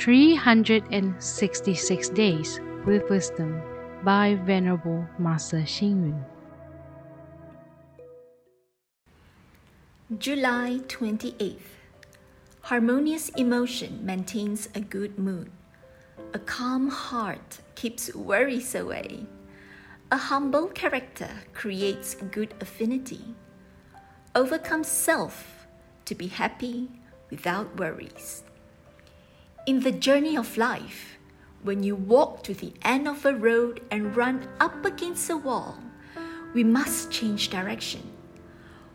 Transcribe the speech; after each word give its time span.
366 0.00 2.08
Days 2.08 2.58
with 2.86 3.08
Wisdom 3.10 3.60
by 4.02 4.34
Venerable 4.46 5.06
Master 5.18 5.58
Xing 5.58 6.08
Yun. 6.08 6.24
July 10.18 10.80
28th. 10.88 11.60
Harmonious 12.62 13.28
emotion 13.36 14.02
maintains 14.02 14.70
a 14.74 14.80
good 14.80 15.18
mood. 15.18 15.50
A 16.32 16.38
calm 16.38 16.88
heart 16.88 17.60
keeps 17.74 18.14
worries 18.14 18.74
away. 18.74 19.26
A 20.10 20.16
humble 20.16 20.68
character 20.68 21.28
creates 21.52 22.14
good 22.30 22.54
affinity. 22.58 23.34
Overcome 24.34 24.82
self 24.82 25.66
to 26.06 26.14
be 26.14 26.28
happy 26.28 26.88
without 27.28 27.78
worries. 27.78 28.44
In 29.66 29.80
the 29.80 29.92
journey 29.92 30.38
of 30.38 30.56
life, 30.56 31.18
when 31.62 31.82
you 31.82 31.94
walk 31.94 32.42
to 32.44 32.54
the 32.54 32.72
end 32.82 33.06
of 33.06 33.26
a 33.26 33.34
road 33.34 33.82
and 33.90 34.16
run 34.16 34.48
up 34.58 34.86
against 34.86 35.28
a 35.28 35.36
wall, 35.36 35.78
we 36.54 36.64
must 36.64 37.10
change 37.10 37.50
direction. 37.50 38.00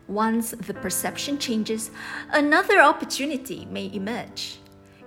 Once 0.08 0.50
the 0.50 0.74
perception 0.74 1.38
changes, 1.38 1.92
another 2.32 2.80
opportunity 2.80 3.64
may 3.66 3.92
emerge. 3.94 4.58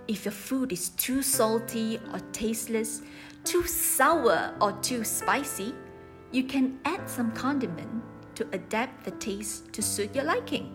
If 0.07 0.23
your 0.23 0.31
food 0.31 0.71
is 0.71 0.89
too 0.89 1.21
salty 1.21 1.99
or 2.13 2.19
tasteless, 2.31 3.01
too 3.43 3.67
sour 3.67 4.53
or 4.61 4.71
too 4.81 5.03
spicy, 5.03 5.75
you 6.31 6.43
can 6.43 6.79
add 6.85 7.09
some 7.09 7.33
condiment 7.33 8.01
to 8.35 8.47
adapt 8.53 9.03
the 9.03 9.11
taste 9.11 9.73
to 9.73 9.81
suit 9.81 10.15
your 10.15 10.23
liking. 10.23 10.73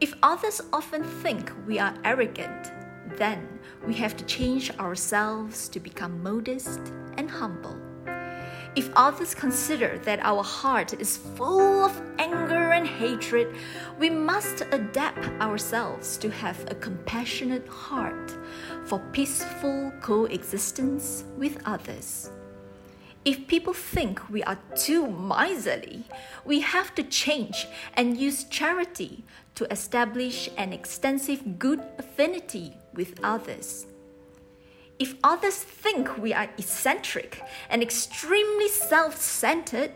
If 0.00 0.12
others 0.24 0.60
often 0.72 1.04
think 1.04 1.52
we 1.66 1.78
are 1.78 1.94
arrogant, 2.04 2.72
then 3.16 3.58
we 3.86 3.94
have 3.94 4.16
to 4.16 4.24
change 4.24 4.70
ourselves 4.78 5.68
to 5.68 5.80
become 5.80 6.22
modest 6.22 6.80
and 7.16 7.30
humble. 7.30 7.76
If 8.76 8.90
others 8.94 9.34
consider 9.34 9.98
that 10.04 10.20
our 10.20 10.42
heart 10.42 10.92
is 10.92 11.16
full 11.16 11.84
of 11.86 11.98
anger 12.18 12.72
and 12.72 12.86
hatred, 12.86 13.56
we 13.98 14.10
must 14.10 14.60
adapt 14.70 15.26
ourselves 15.40 16.18
to 16.18 16.30
have 16.30 16.62
a 16.70 16.74
compassionate 16.74 17.66
heart 17.68 18.36
for 18.84 18.98
peaceful 19.12 19.92
coexistence 20.02 21.24
with 21.38 21.56
others. 21.64 22.30
If 23.24 23.48
people 23.48 23.72
think 23.72 24.28
we 24.28 24.42
are 24.44 24.58
too 24.76 25.06
miserly, 25.06 26.04
we 26.44 26.60
have 26.60 26.94
to 26.96 27.02
change 27.02 27.66
and 27.94 28.16
use 28.16 28.44
charity 28.44 29.24
to 29.54 29.64
establish 29.72 30.50
an 30.58 30.74
extensive 30.74 31.58
good 31.58 31.80
affinity 31.98 32.76
with 32.96 33.20
others. 33.22 33.86
If 34.98 35.14
others 35.22 35.56
think 35.56 36.16
we 36.18 36.32
are 36.32 36.48
eccentric 36.56 37.42
and 37.68 37.82
extremely 37.82 38.68
self 38.68 39.20
centered, 39.20 39.92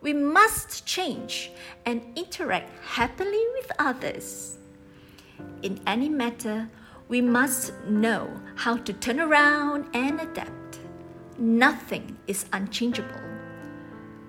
we 0.00 0.12
must 0.12 0.86
change 0.86 1.50
and 1.84 2.02
interact 2.16 2.70
happily 2.84 3.44
with 3.54 3.70
others. 3.78 4.58
In 5.62 5.80
any 5.86 6.08
matter, 6.08 6.70
we 7.08 7.20
must 7.20 7.72
know 7.84 8.30
how 8.54 8.76
to 8.76 8.92
turn 8.92 9.20
around 9.20 9.86
and 9.94 10.20
adapt. 10.20 10.78
Nothing 11.38 12.16
is 12.26 12.46
unchangeable. 12.52 13.20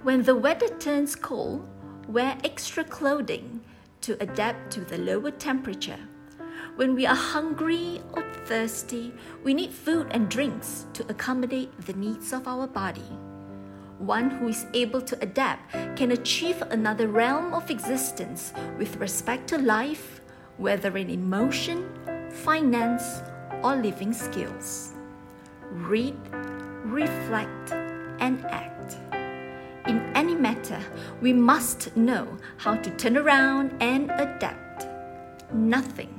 When 0.03 0.23
the 0.23 0.35
weather 0.35 0.69
turns 0.79 1.15
cold, 1.15 1.67
wear 2.07 2.37
extra 2.43 2.83
clothing 2.83 3.61
to 4.01 4.21
adapt 4.21 4.71
to 4.73 4.81
the 4.81 4.97
lower 4.97 5.31
temperature. 5.31 5.99
When 6.79 6.95
we 6.95 7.05
are 7.05 7.13
hungry 7.13 8.01
or 8.13 8.23
thirsty, 8.45 9.13
we 9.43 9.53
need 9.53 9.73
food 9.73 10.07
and 10.11 10.29
drinks 10.29 10.85
to 10.93 11.05
accommodate 11.09 11.69
the 11.81 11.91
needs 11.91 12.31
of 12.31 12.47
our 12.47 12.67
body. 12.67 13.11
One 13.97 14.29
who 14.29 14.47
is 14.47 14.65
able 14.73 15.01
to 15.01 15.21
adapt 15.21 15.73
can 15.97 16.13
achieve 16.13 16.61
another 16.61 17.09
realm 17.09 17.53
of 17.53 17.69
existence 17.69 18.53
with 18.77 18.95
respect 18.95 19.49
to 19.49 19.57
life, 19.57 20.21
whether 20.55 20.95
in 20.95 21.09
emotion, 21.09 21.83
finance, 22.31 23.23
or 23.61 23.75
living 23.75 24.13
skills. 24.13 24.93
Read, 25.71 26.15
reflect, 26.85 27.73
and 28.21 28.45
act. 28.45 28.95
In 29.85 29.99
any 30.15 30.33
matter, 30.33 30.79
we 31.19 31.33
must 31.33 31.93
know 31.97 32.37
how 32.55 32.75
to 32.75 32.89
turn 32.91 33.17
around 33.17 33.75
and 33.81 34.09
adapt. 34.11 34.87
Nothing 35.51 36.18